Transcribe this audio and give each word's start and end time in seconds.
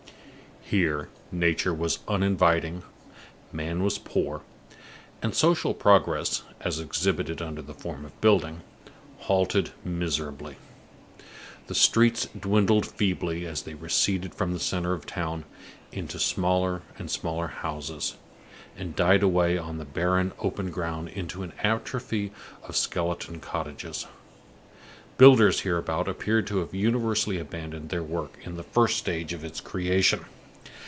Here 0.71 1.09
nature 1.33 1.73
was 1.73 1.99
uninviting, 2.07 2.83
man 3.51 3.83
was 3.83 3.97
poor, 3.97 4.39
and 5.21 5.35
social 5.35 5.73
progress, 5.73 6.43
as 6.61 6.79
exhibited 6.79 7.41
under 7.41 7.61
the 7.61 7.73
form 7.73 8.05
of 8.05 8.21
building, 8.21 8.61
halted 9.19 9.71
miserably. 9.83 10.55
The 11.67 11.75
streets 11.75 12.29
dwindled 12.39 12.85
feebly, 12.85 13.45
as 13.45 13.63
they 13.63 13.73
receded 13.73 14.33
from 14.33 14.53
the 14.53 14.61
center 14.61 14.93
of 14.93 15.01
the 15.01 15.07
town, 15.07 15.43
into 15.91 16.17
smaller 16.17 16.83
and 16.97 17.11
smaller 17.11 17.47
houses, 17.47 18.15
and 18.77 18.95
died 18.95 19.23
away 19.23 19.57
on 19.57 19.77
the 19.77 19.83
barren 19.83 20.31
open 20.39 20.71
ground 20.71 21.09
into 21.09 21.43
an 21.43 21.51
atrophy 21.61 22.31
of 22.63 22.77
skeleton 22.77 23.41
cottages. 23.41 24.07
Builders 25.17 25.61
hereabouts 25.61 26.07
appeared 26.07 26.47
to 26.47 26.59
have 26.59 26.73
universally 26.73 27.39
abandoned 27.39 27.89
their 27.89 28.03
work 28.03 28.37
in 28.45 28.55
the 28.55 28.63
first 28.63 28.97
stage 28.97 29.33
of 29.33 29.43
its 29.43 29.59
creation. 29.59 30.23